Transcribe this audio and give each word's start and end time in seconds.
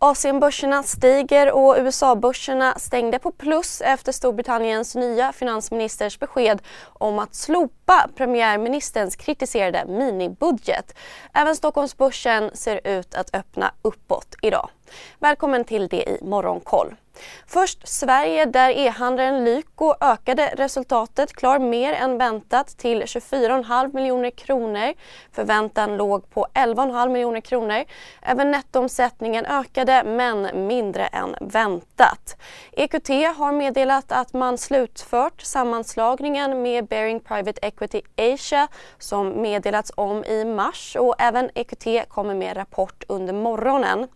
Asienbörserna 0.00 0.82
stiger 0.82 1.52
och 1.52 1.76
USA-börserna 1.78 2.74
stängde 2.78 3.18
på 3.18 3.30
plus 3.30 3.80
efter 3.80 4.12
Storbritanniens 4.12 4.94
nya 4.94 5.32
finansministers 5.32 6.18
besked 6.18 6.62
om 6.84 7.18
att 7.18 7.34
slopa 7.34 8.08
premiärministerns 8.16 9.16
kritiserade 9.16 9.84
minibudget. 9.86 10.94
Även 11.34 11.56
Stockholmsbörsen 11.56 12.50
ser 12.54 12.80
ut 12.84 13.14
att 13.14 13.34
öppna 13.34 13.72
uppåt 13.82 14.34
idag. 14.42 14.68
Välkommen 15.18 15.64
till 15.64 15.88
det 15.88 16.02
i 16.02 16.18
Morgonkoll. 16.22 16.94
Först 17.46 17.88
Sverige 17.88 18.44
där 18.44 18.70
e-handlaren 18.70 19.44
Lyko 19.44 19.94
ökade 20.00 20.52
resultatet 20.56 21.32
klar 21.32 21.58
mer 21.58 21.92
än 21.92 22.18
väntat 22.18 22.66
till 22.66 23.02
24,5 23.02 23.94
miljoner 23.94 24.30
kronor. 24.30 24.94
Förväntan 25.32 25.96
låg 25.96 26.30
på 26.30 26.46
11,5 26.54 27.08
miljoner 27.08 27.40
kronor. 27.40 27.84
Även 28.22 28.50
nettoomsättningen 28.50 29.46
ökade 29.46 30.02
men 30.04 30.66
mindre 30.66 31.06
än 31.06 31.36
väntat. 31.40 32.36
EQT 32.72 33.08
har 33.08 33.52
meddelat 33.52 34.12
att 34.12 34.32
man 34.32 34.58
slutfört 34.58 35.40
sammanslagningen 35.40 36.62
med 36.62 36.86
Bearing 36.86 37.20
Private 37.20 37.60
Equity 37.62 38.02
Asia 38.16 38.68
som 38.98 39.42
meddelats 39.42 39.92
om 39.94 40.24
i 40.24 40.44
mars 40.44 40.96
och 41.00 41.14
även 41.18 41.50
EQT 41.54 42.08
kommer 42.08 42.34
med 42.34 42.56
rapport 42.56 43.04
under 43.08 43.32
morgonen. 43.32 44.06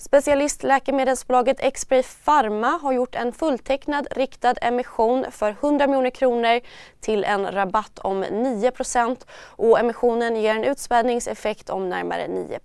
Specialistläkemedelsbolaget 0.00 1.74
Xspray 1.74 2.02
Pharma 2.24 2.68
har 2.82 2.92
gjort 2.92 3.14
en 3.14 3.32
fulltecknad 3.32 4.06
riktad 4.10 4.52
emission 4.52 5.26
för 5.30 5.50
100 5.50 5.86
miljoner 5.86 6.10
kronor 6.10 6.60
till 7.00 7.24
en 7.24 7.52
rabatt 7.52 7.98
om 7.98 8.24
9% 8.24 9.16
och 9.56 9.78
emissionen 9.78 10.36
ger 10.36 10.54
en 10.54 10.64
utspädningseffekt 10.64 11.70
om 11.70 11.88
närmare 11.88 12.28
9 12.28 12.58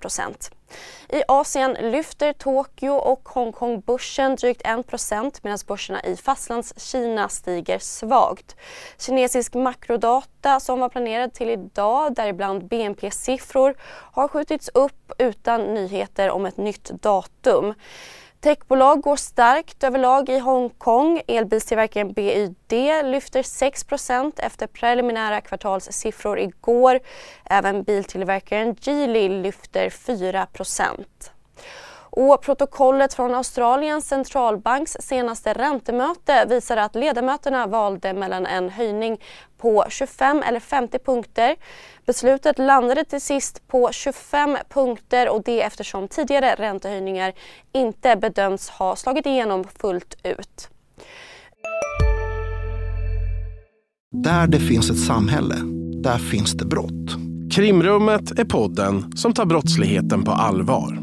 i 1.09 1.23
Asien 1.27 1.73
lyfter 1.73 2.34
Tokyo 2.34 2.94
och 2.94 3.30
Hongkong-börsen 3.30 4.35
drygt 4.35 4.62
1% 4.62 5.40
medan 5.41 5.57
börserna 5.68 6.02
i 6.04 6.15
Fastlandskina 6.15 7.30
stiger 7.30 7.80
svagt. 7.80 8.55
Kinesisk 8.98 9.54
makrodata 9.54 10.60
som 10.60 10.80
var 10.80 10.90
planerad 10.90 11.34
till 11.34 11.49
idag, 11.49 12.15
däribland 12.15 12.68
BNP-siffror, 12.68 13.76
har 14.13 14.27
skjutits 14.27 14.70
upp 14.74 15.12
utan 15.18 15.74
nyheter 15.74 16.30
om 16.30 16.46
ett 16.46 16.57
nytt 16.57 16.90
datum. 16.90 17.74
Techbolag 18.44 19.02
går 19.02 19.16
starkt 19.16 19.84
överlag 19.84 20.30
i 20.30 20.40
Hongkong. 20.40 21.22
Elbilstillverkaren 21.27 22.13
BYD 22.13 22.74
lyfter 23.04 23.41
6% 23.41 24.32
efter 24.38 24.68
preliminära 24.68 25.41
kvartalssiffror 25.41 26.40
igår. 26.40 26.99
Även 27.46 27.84
biltillverkaren 27.84 28.76
Geely 28.82 29.30
lyfter 29.30 29.90
4 29.90 30.48
och 32.15 32.41
protokollet 32.41 33.13
från 33.13 33.35
Australiens 33.35 34.07
centralbanks 34.07 34.97
senaste 34.99 35.53
räntemöte 35.53 36.45
visar 36.49 36.77
att 36.77 36.95
ledamöterna 36.95 37.67
valde 37.67 38.13
mellan 38.13 38.45
en 38.45 38.69
höjning 38.69 39.17
på 39.57 39.85
25 39.89 40.43
eller 40.47 40.59
50 40.59 40.99
punkter. 40.99 41.55
Beslutet 42.05 42.59
landade 42.59 43.05
till 43.05 43.21
sist 43.21 43.67
på 43.67 43.89
25 43.91 44.57
punkter 44.69 45.29
och 45.29 45.43
det 45.43 45.61
eftersom 45.61 46.07
tidigare 46.07 46.55
räntehöjningar 46.55 47.34
inte 47.71 48.15
bedöms 48.15 48.69
ha 48.69 48.95
slagit 48.95 49.25
igenom 49.25 49.63
fullt 49.63 50.15
ut. 50.23 50.69
Där 54.11 54.47
det 54.47 54.59
finns 54.59 54.89
ett 54.89 55.05
samhälle, 55.05 55.55
där 56.03 56.17
finns 56.17 56.51
det 56.51 56.65
brott. 56.65 57.11
Krimrummet 57.55 58.39
är 58.39 58.45
podden 58.45 59.17
som 59.17 59.34
tar 59.34 59.45
brottsligheten 59.45 60.23
på 60.23 60.31
allvar. 60.31 61.02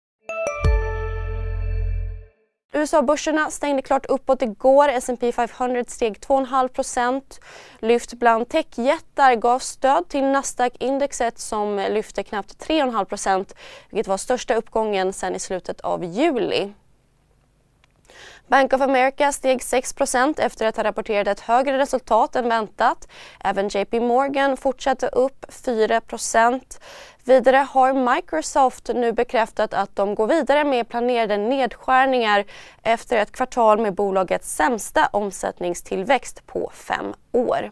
USA-börserna 2.81 3.51
stängde 3.51 3.81
klart 3.81 4.05
uppåt 4.05 4.41
igår. 4.41 4.89
S&P 4.89 5.31
500 5.31 5.83
steg 5.87 6.17
2,5% 6.17 7.21
Lyft 7.79 8.13
bland 8.13 8.49
techjättar 8.49 9.35
gav 9.35 9.59
stöd 9.59 10.09
till 10.09 10.23
Nasdaq-indexet 10.23 11.39
som 11.39 11.75
lyfte 11.75 12.23
knappt 12.23 12.67
3,5% 12.67 13.55
vilket 13.89 14.07
var 14.07 14.17
största 14.17 14.55
uppgången 14.55 15.13
sedan 15.13 15.35
i 15.35 15.39
slutet 15.39 15.81
av 15.81 16.03
juli. 16.05 16.73
Bank 18.51 18.73
of 18.73 18.81
America 18.81 19.31
steg 19.31 19.59
6% 19.59 20.39
efter 20.39 20.67
att 20.67 20.77
ha 20.77 20.83
rapporterat 20.83 21.27
ett 21.27 21.39
högre 21.39 21.77
resultat 21.77 22.35
än 22.35 22.49
väntat. 22.49 23.07
Även 23.43 23.67
JP 23.67 23.99
Morgan 23.99 24.57
fortsatte 24.57 25.07
upp 25.07 25.45
4% 25.49 26.61
Vidare 27.23 27.57
har 27.57 28.15
Microsoft 28.15 28.89
nu 28.95 29.11
bekräftat 29.11 29.73
att 29.73 29.95
de 29.95 30.15
går 30.15 30.27
vidare 30.27 30.63
med 30.63 30.89
planerade 30.89 31.37
nedskärningar 31.37 32.45
efter 32.83 33.17
ett 33.17 33.31
kvartal 33.31 33.79
med 33.79 33.93
bolagets 33.93 34.55
sämsta 34.55 35.09
omsättningstillväxt 35.11 36.47
på 36.47 36.71
fem 36.73 37.13
år. 37.31 37.71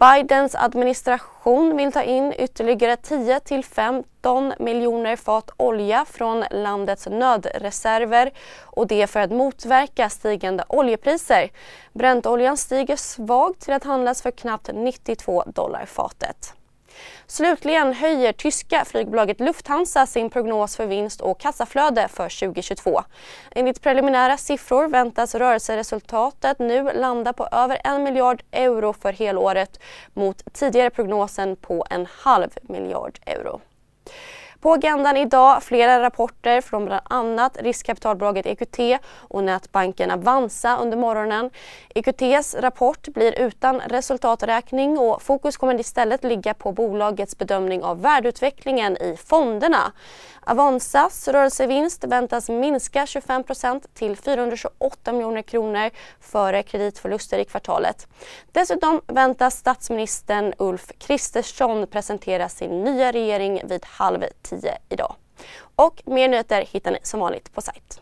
Bidens 0.00 0.54
administration 0.54 1.76
vill 1.76 1.92
ta 1.92 2.02
in 2.02 2.32
ytterligare 2.38 2.96
10 2.96 3.40
till 3.40 3.64
15 3.64 4.52
miljoner 4.58 5.16
fat 5.16 5.50
olja 5.56 6.04
från 6.10 6.44
landets 6.50 7.06
nödreserver 7.06 8.30
och 8.60 8.86
det 8.86 9.06
för 9.06 9.20
att 9.20 9.30
motverka 9.30 10.08
stigande 10.08 10.64
oljepriser. 10.68 11.50
Brentoljan 11.92 12.56
stiger 12.56 12.96
svagt 12.96 13.60
till 13.60 13.74
att 13.74 13.84
handlas 13.84 14.22
för 14.22 14.30
knappt 14.30 14.70
92 14.74 15.44
dollar 15.46 15.86
fatet. 15.86 16.54
Slutligen 17.26 17.92
höjer 17.92 18.32
tyska 18.32 18.84
flygbolaget 18.84 19.40
Lufthansa 19.40 20.06
sin 20.06 20.30
prognos 20.30 20.76
för 20.76 20.86
vinst 20.86 21.20
och 21.20 21.40
kassaflöde 21.40 22.08
för 22.08 22.40
2022. 22.40 23.02
Enligt 23.50 23.82
preliminära 23.82 24.36
siffror 24.36 24.88
väntas 24.88 25.34
rörelseresultatet 25.34 26.58
nu 26.58 26.92
landa 26.94 27.32
på 27.32 27.48
över 27.52 27.80
en 27.84 28.02
miljard 28.02 28.42
euro 28.52 28.92
för 28.92 29.12
helåret 29.12 29.80
mot 30.14 30.52
tidigare 30.52 30.90
prognosen 30.90 31.56
på 31.56 31.86
en 31.90 32.06
halv 32.10 32.50
miljard 32.62 33.18
euro. 33.26 33.60
På 34.60 34.72
agendan 34.72 35.16
idag 35.16 35.62
flera 35.62 36.02
rapporter 36.02 36.60
från 36.60 36.84
bland 36.84 37.02
annat 37.04 37.56
riskkapitalbolaget 37.60 38.46
EQT 38.46 39.02
och 39.12 39.44
nätbanken 39.44 40.10
Avanza 40.10 40.76
under 40.76 40.96
morgonen. 40.96 41.50
EQTs 41.94 42.54
rapport 42.54 43.08
blir 43.08 43.38
utan 43.38 43.80
resultaträkning 43.80 44.98
och 44.98 45.22
fokus 45.22 45.56
kommer 45.56 45.80
istället 45.80 46.24
ligga 46.24 46.54
på 46.54 46.72
bolagets 46.72 47.38
bedömning 47.38 47.82
av 47.82 48.02
värdeutvecklingen 48.02 48.96
i 48.96 49.16
fonderna. 49.16 49.92
Avanzas 50.44 51.28
rörelsevinst 51.28 52.04
väntas 52.04 52.48
minska 52.48 53.04
25% 53.04 53.86
till 53.94 54.16
428 54.16 55.12
miljoner 55.12 55.42
kronor 55.42 55.90
före 56.20 56.62
kreditförluster 56.62 57.38
i 57.38 57.44
kvartalet. 57.44 58.06
Dessutom 58.52 59.00
väntas 59.06 59.56
statsministern 59.56 60.54
Ulf 60.58 60.92
Kristersson 60.98 61.86
presentera 61.86 62.48
sin 62.48 62.84
nya 62.84 63.12
regering 63.12 63.62
vid 63.64 63.84
halv 63.86 64.24
10 64.50 64.78
idag. 64.88 65.14
Och 65.76 66.02
mer 66.06 66.28
nyheter 66.28 66.64
hittar 66.72 66.90
ni 66.90 66.98
som 67.02 67.20
vanligt 67.20 67.52
på 67.54 67.60
sajt. 67.60 68.00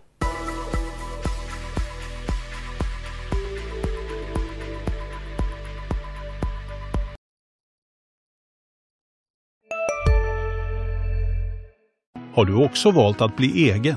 Har 12.34 12.45
du 12.45 12.65
också 12.65 12.91
valt 12.91 13.21
att 13.21 13.36
bli 13.36 13.71
egen? 13.71 13.97